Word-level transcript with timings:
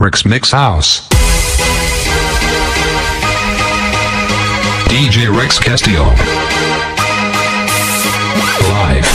Rick's 0.00 0.24
Mix 0.24 0.52
House. 0.52 1.08
DJ 4.86 5.36
Rex 5.36 5.58
Castillo. 5.58 6.04
Live. 8.68 9.08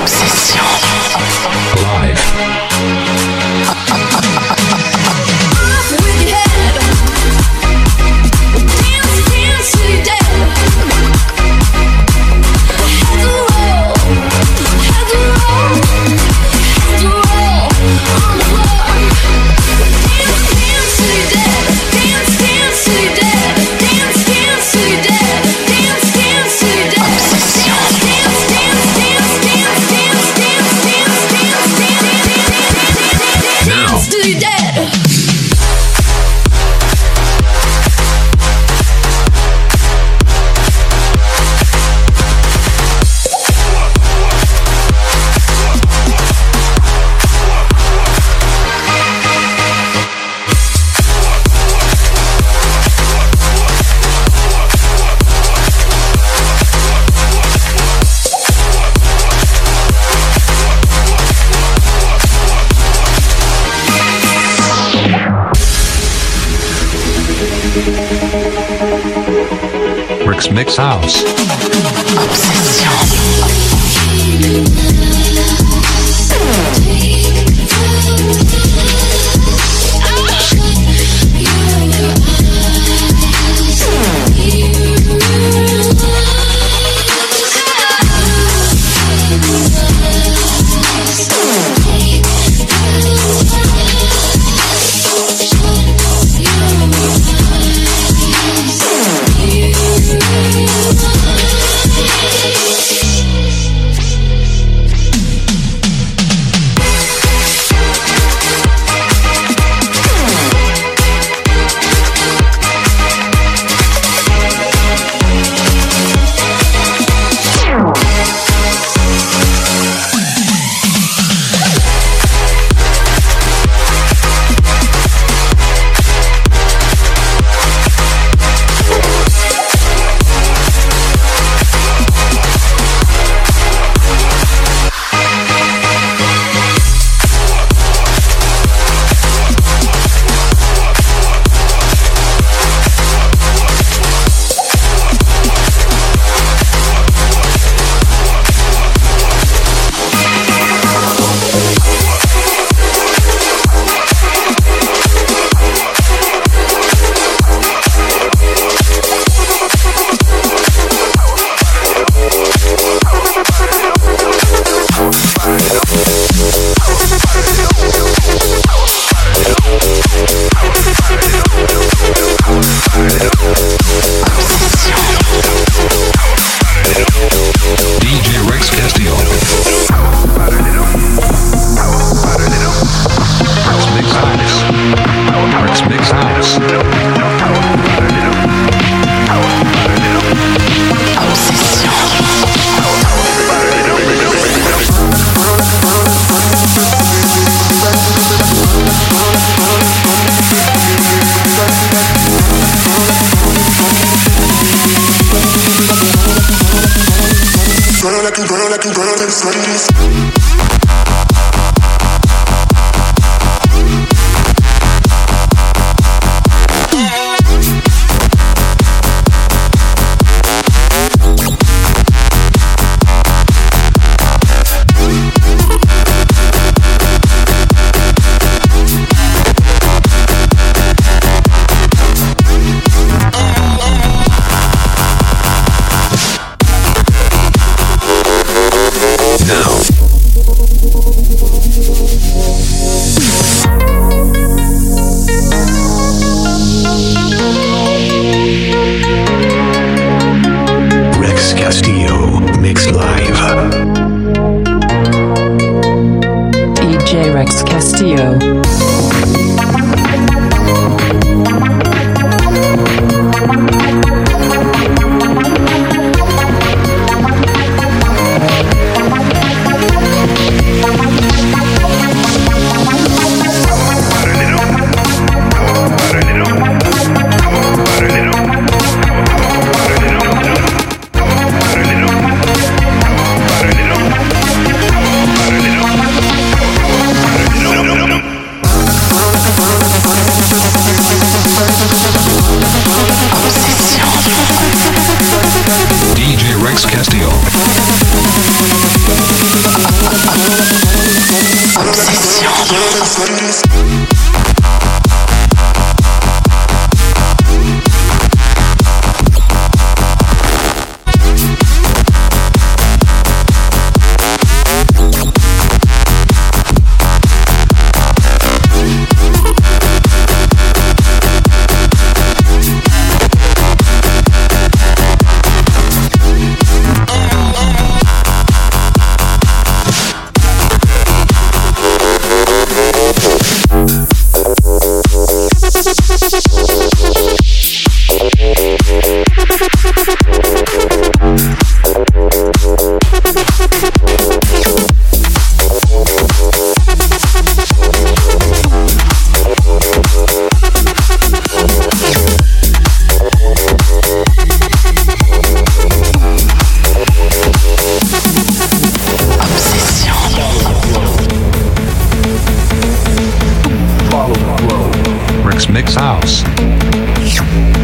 Obsession. 0.00 1.67
Rick's 70.38 70.52
Mix 70.52 70.76
House. 70.76 71.24
Obsession. 76.14 77.17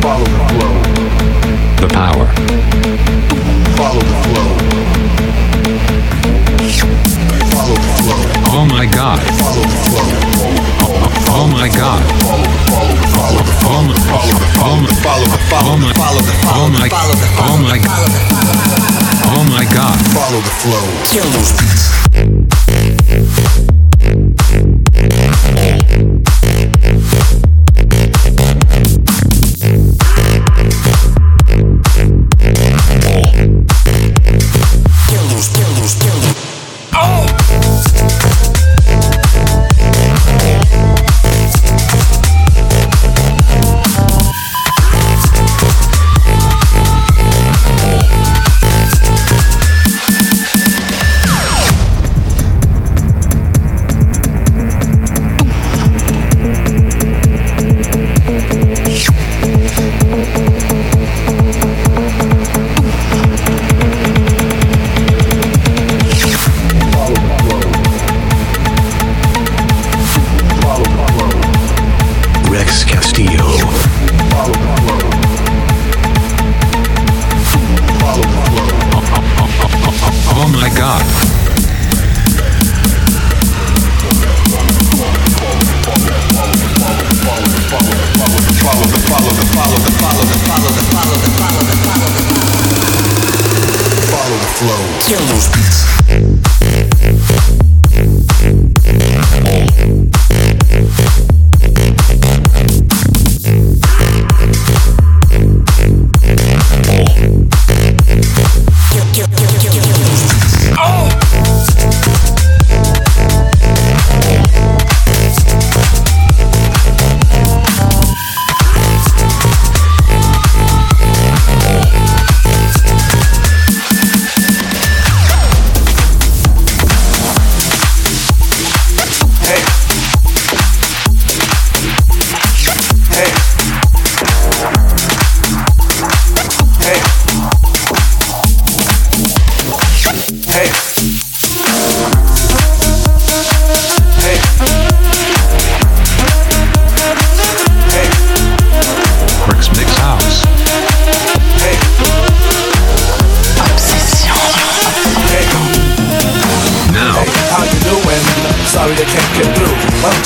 Follow 0.05 0.21
the 0.21 0.37
flow. 0.53 0.75
The 1.81 1.89
power. 1.89 2.27
Follow 3.73 4.05
the 4.05 4.17
flow. 4.21 4.49
Follow 7.49 7.73
the 7.73 7.89
flow. 8.05 8.21
Oh 8.53 8.67
my 8.69 8.85
god. 8.85 9.25
Follow 9.41 9.65
the 9.65 9.81
flow. 9.89 10.05
Oh 11.33 11.49
my 11.51 11.69
god. 11.71 12.05
Follow, 12.21 12.53
follow, 13.17 13.49
follow, 13.49 13.65
Oh 13.65 13.89
my. 13.89 13.97
Oh 14.61 14.77
my. 14.77 15.93
follow 15.95 16.21
the 16.21 16.37
Oh 16.53 16.69
my. 16.69 16.91
Oh 17.41 17.57
my. 17.63 17.75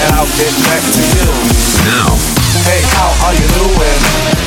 and 0.00 0.10
I'll 0.16 0.32
get 0.36 0.52
back 0.66 0.82
to 0.82 1.02
you. 1.16 1.28
Now, 1.84 2.40
Hey, 2.66 2.82
how 2.98 3.10
are 3.26 3.34
you 3.34 3.46
doing? 3.56 4.00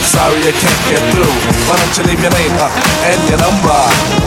Sorry 0.04 0.38
I 0.44 0.52
can't 0.52 0.84
get 0.92 1.02
through. 1.14 1.34
Why 1.68 1.76
don't 1.80 1.96
you 1.98 2.04
leave 2.04 2.22
your 2.22 2.34
name 2.36 2.52
uh, 2.60 2.70
and 3.10 3.20
your 3.30 3.40
number, 3.40 3.80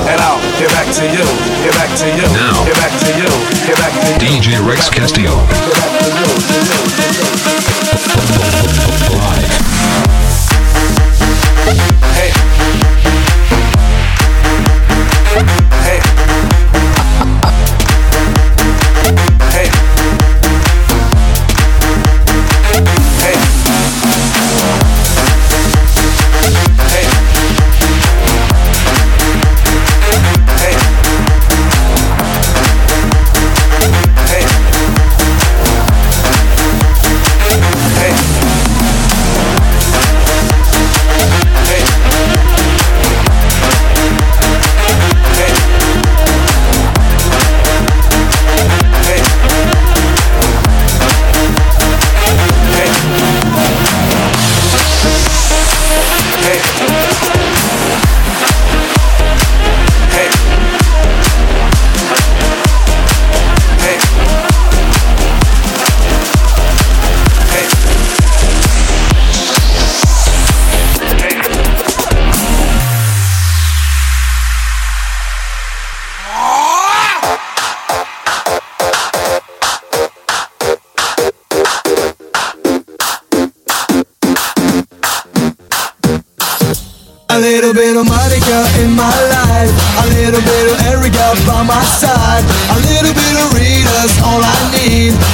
and 0.09 0.18
I'll 0.21 0.40
get 0.59 0.71
back 0.73 0.88
to 0.97 1.04
you. 1.04 1.26
Get 1.62 1.75
back 1.76 1.92
to 2.00 2.06
you. 2.09 2.26
Now. 2.33 2.64
Get 2.64 2.76
back 2.80 2.95
to 3.04 3.11
you. 3.14 3.30
Get 3.68 3.76
back 3.78 3.92
to 3.92 4.09
you. 4.16 4.40
DJ 4.40 4.59
Rex 4.66 4.88
Castillo. 4.88 5.37
Get 5.47 5.76
back 5.76 5.92
to 6.00 6.09
you. 6.09 6.30
to 6.47 6.56
you, 6.64 6.76
to 6.87 7.06
you. 7.06 7.37
Live. 9.18 10.16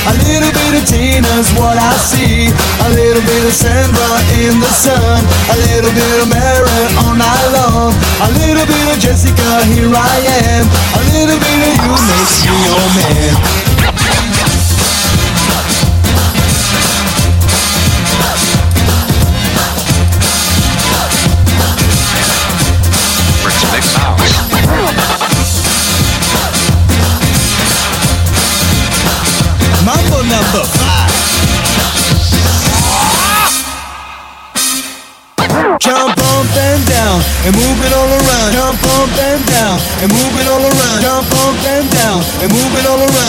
A 0.09 0.12
little 0.26 0.50
bit 0.50 0.73
of 0.80 0.85
Tina's 0.88 1.49
what 1.54 1.78
I 1.78 1.92
see, 1.99 2.50
a 2.50 2.88
little 2.94 3.23
bit 3.23 3.42
of 3.47 3.54
Sandra 3.54 4.11
in 4.42 4.59
the 4.59 4.73
sun, 4.73 5.21
a 5.50 5.56
little 5.71 5.92
bit 5.94 6.16
of 6.23 6.28
Mary 6.28 6.82
all 7.02 7.14
night 7.14 7.49
long, 7.54 7.94
a 8.23 8.28
little 8.42 8.66
bit 8.66 8.87
of 8.90 8.99
Jessica, 8.99 9.64
here 9.71 9.92
I 9.94 10.16
am, 10.59 10.64
a 10.66 11.02
little 11.14 11.38
bit 11.38 11.59
of 11.68 11.75
you 11.87 11.94
makes 12.11 12.37
me 12.42 12.54
your 12.66 12.87
man. 12.99 13.72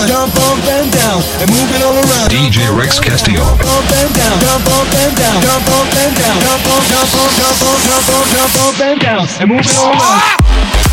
It. 0.04 0.12
Jump 0.12 0.36
up 0.36 0.60
and 0.68 0.88
down 0.92 1.20
and 1.40 1.48
move 1.50 1.70
it 1.72 1.82
all 1.82 1.96
around. 1.96 2.28
DJ 2.30 2.68
Rex 2.76 3.00
Castillo. 3.00 3.40
Jump 3.40 3.64
up 3.64 3.88
and 3.88 4.12
down, 4.14 4.36
jump 4.40 4.68
up 4.68 4.88
and 4.92 5.14
down, 5.16 5.38
jump 5.42 5.68
up 5.72 5.88
and 5.96 6.14
down, 6.16 6.38
jump 6.44 6.68
up, 6.68 6.84
jump 6.92 7.14
up, 7.16 7.30
jump 7.40 7.62
up, 7.64 7.80
jump 7.84 8.08
up, 8.12 8.26
jump 8.30 8.56
up 8.68 8.76
and 8.82 9.00
down, 9.00 9.24
and 9.40 9.48
move 9.50 9.66
it 9.66 9.78
all 9.78 9.92
around. 9.92 10.00
Ah! 10.00 10.93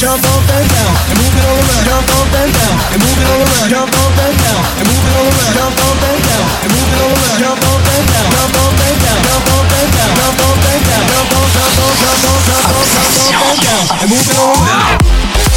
Jump 0.00 0.16
up 0.16 0.48
and 0.48 0.64
down 0.64 0.92
and 1.12 1.18
move 1.20 1.36
it 1.36 1.44
all 1.44 1.60
around. 1.60 1.84
Jump 1.84 2.08
up 2.08 2.32
and 2.32 2.52
down 2.56 2.72
and 2.88 3.00
move 3.04 3.20
it 3.20 3.28
all 3.28 3.36
around. 3.36 3.68
Jump 3.68 3.92
up 4.00 4.16
and 4.16 4.36
down 4.40 4.60
and 4.80 4.88
move 4.88 5.04
it 5.04 5.12
all 5.12 5.28
around. 5.28 5.52
Jump 5.52 5.76
up 5.76 6.00
and 6.00 6.20
down 6.24 6.44
and 6.64 6.72
move 6.72 6.88
it 6.88 7.00
all 7.04 7.12
around. 7.12 7.36
Jump 7.36 7.60
up 7.68 7.84
and 7.84 8.06
down. 8.08 8.28
Jump 8.32 8.56
up 8.64 8.80
and 8.80 8.96
down. 8.96 9.20
Jump 9.28 9.44
up 9.52 9.68
and 9.76 9.92
down. 9.92 10.08
Jump 10.16 10.40
up 10.40 10.56
and 10.56 10.80
down. 10.88 11.04
Jump 11.04 11.32
up, 11.36 11.48
jump 11.52 11.76
up, 11.84 11.92
jump 12.00 12.24
up, 12.32 12.40
jump 12.48 12.72
up, 12.72 12.88
jump 13.12 13.44
up 13.44 13.56
down 13.60 13.84
and 14.00 14.08
move 14.08 14.24
it 14.24 14.38
all 14.40 14.56
around. 14.56 15.49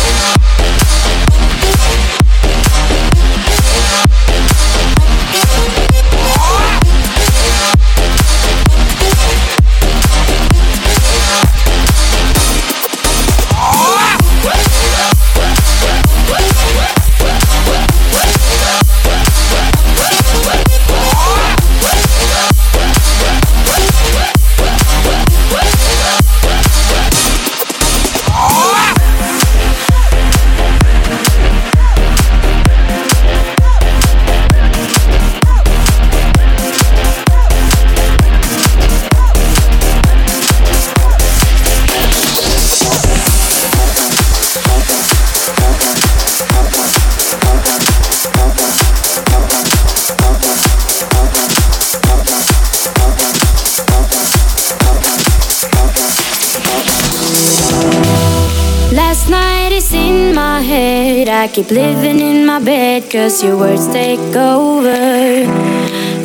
I 61.44 61.50
keep 61.50 61.72
living 61.72 62.22
in 62.22 62.46
my 62.46 62.60
bed, 62.60 63.12
cause 63.12 63.44
your 63.44 63.58
words 63.58 63.86
take 63.88 64.34
over. 64.34 65.44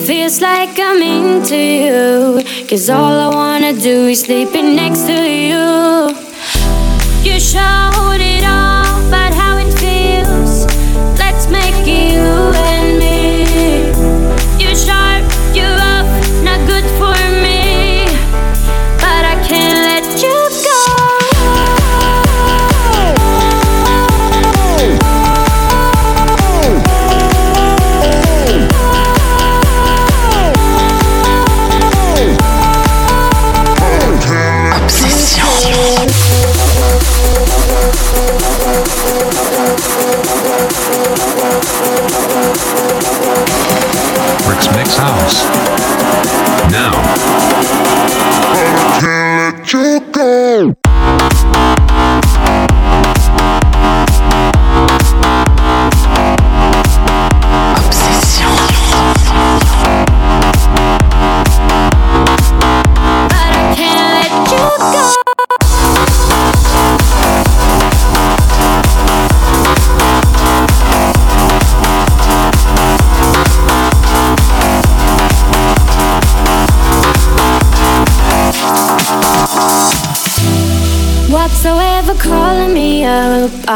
Feels 0.07 0.41
like 0.41 0.79
I'm 0.79 1.03
into 1.03 1.57
you, 1.57 2.67
cause 2.69 2.89
all 2.89 3.19
I 3.27 3.35
wanna 3.35 3.73
do 3.73 4.07
is 4.07 4.21
sleeping 4.21 4.77
next 4.77 5.09
to 5.09 5.21
you. 5.21 5.98
House. 45.09 45.45
Now. 46.71 47.09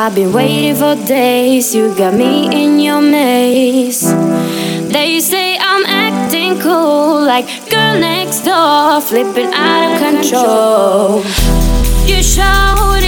I've 0.04 0.16
been 0.16 0.32
waiting 0.32 0.74
for 0.74 0.96
days. 1.06 1.72
You 1.72 1.94
got 1.94 2.14
me 2.14 2.48
in 2.50 2.80
your 2.80 3.00
maze. 3.00 4.02
They 4.90 5.20
say 5.20 5.56
I'm 5.56 5.84
acting 5.86 6.58
cool, 6.58 7.24
like 7.24 7.46
girl 7.70 8.00
next 8.00 8.40
door, 8.40 9.00
flipping 9.00 9.54
out 9.54 9.92
of 9.92 9.98
control. 10.02 11.18
You 12.04 12.20
showed 12.20 13.01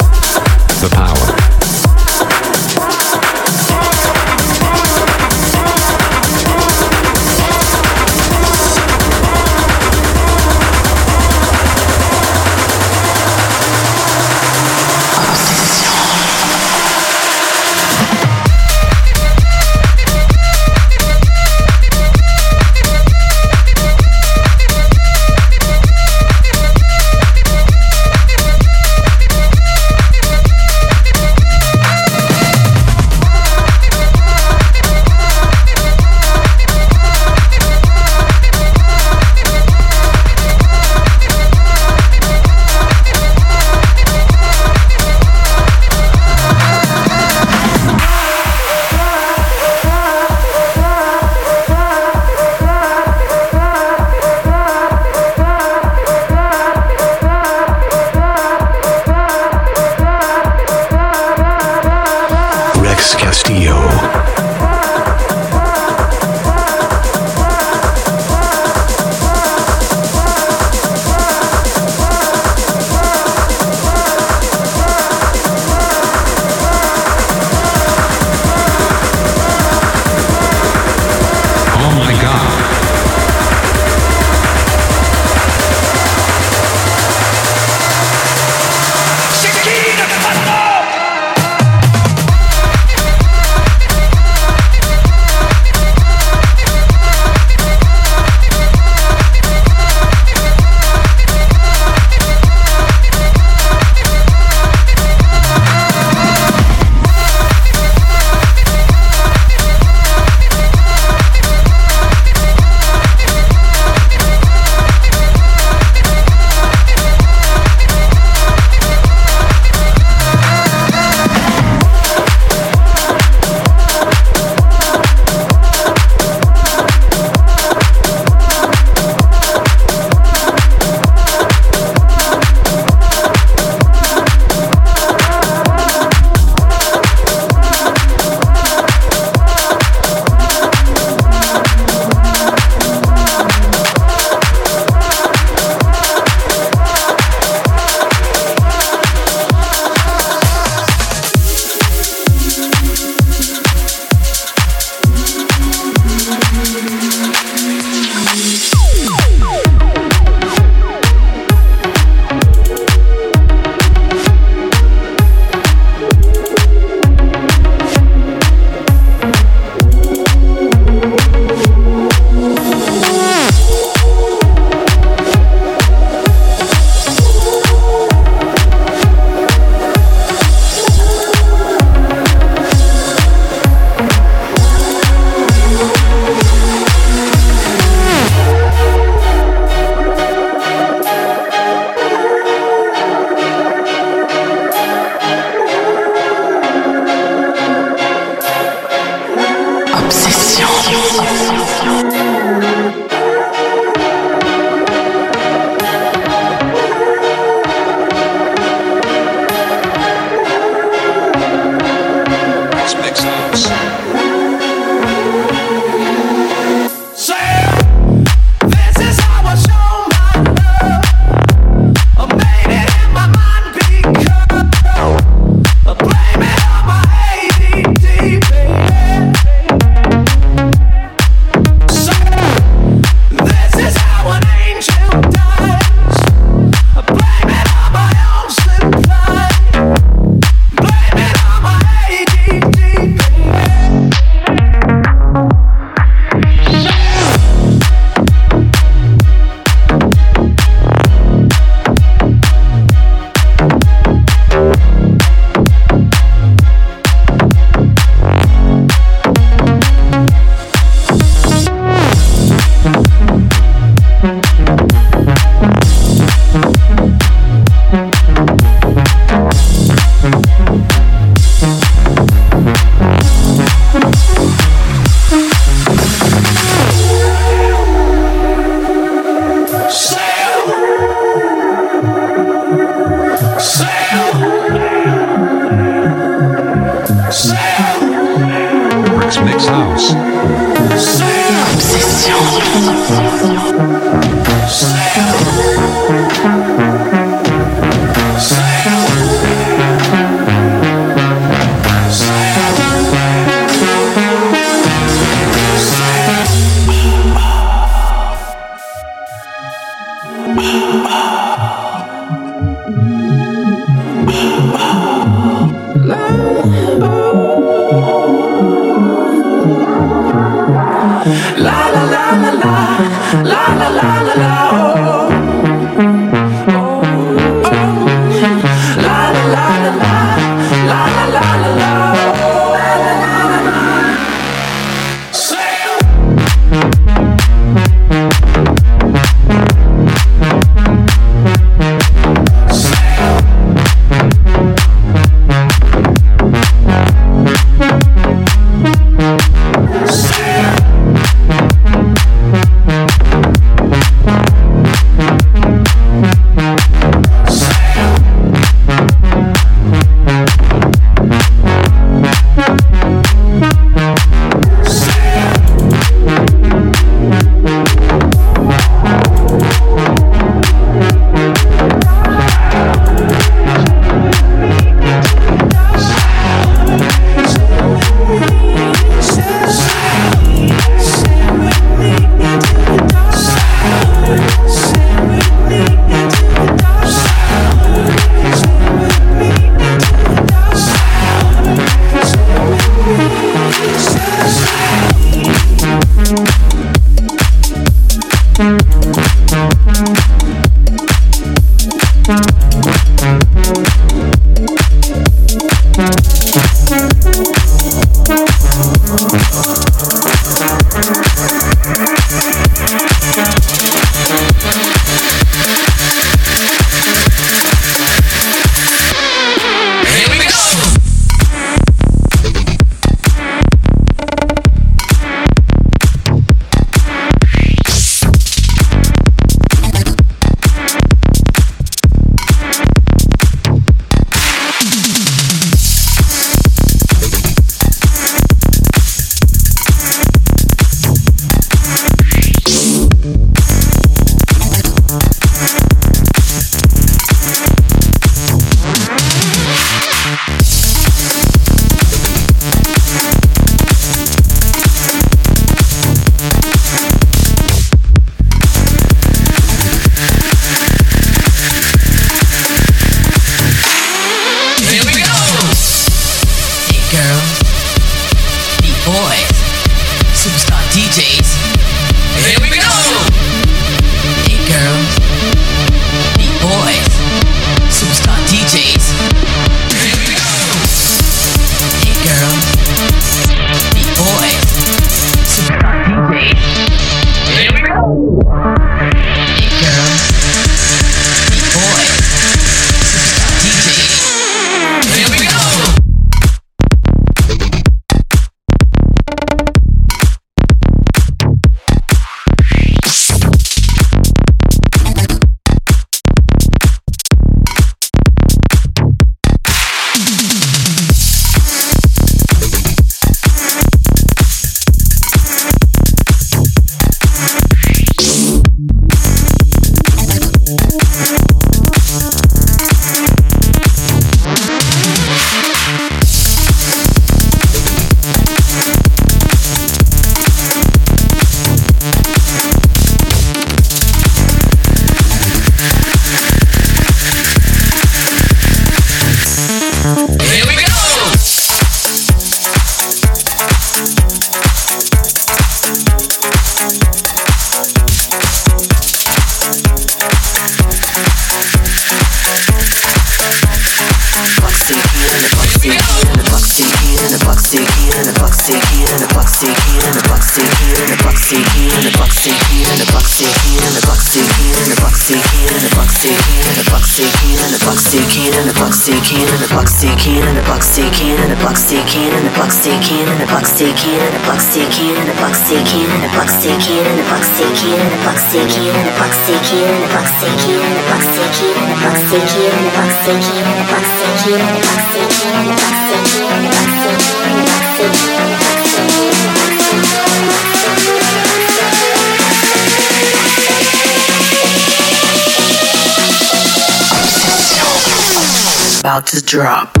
drop. 599.51 600.00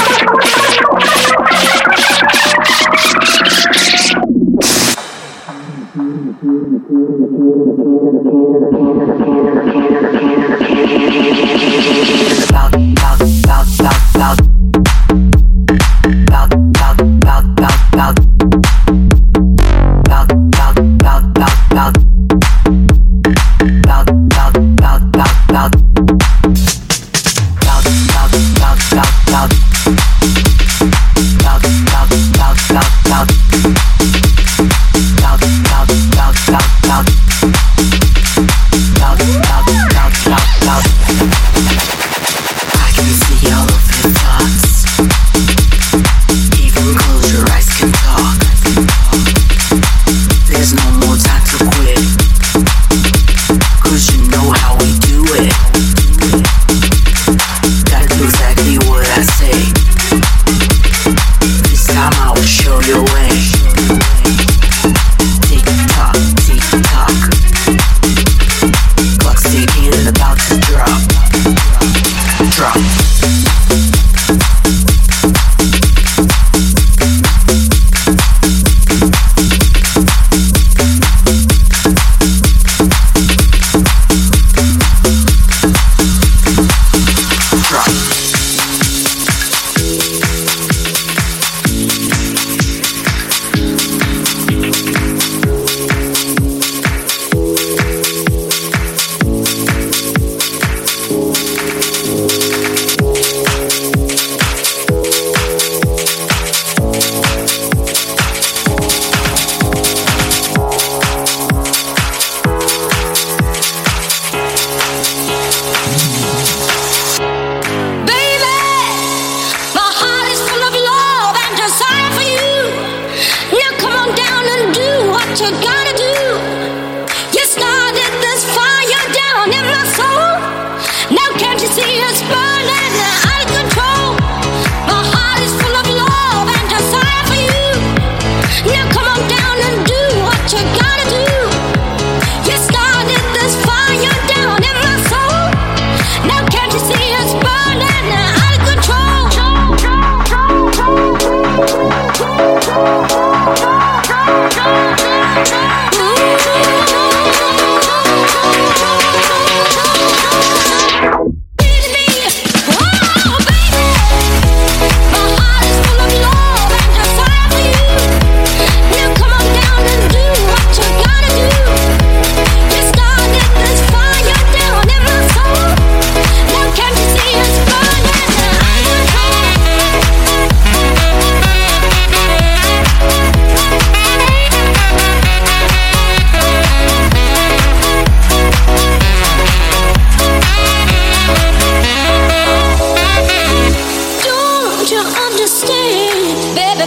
Yeah. 43.47 43.76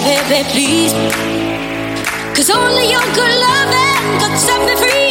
Baby, 0.03 0.47
please. 0.49 0.93
Cause 2.35 2.49
only 2.49 2.89
your 2.89 3.05
good 3.13 3.33
loving 3.45 4.19
could 4.19 4.37
set 4.37 4.61
me 4.67 4.75
free. 4.75 5.08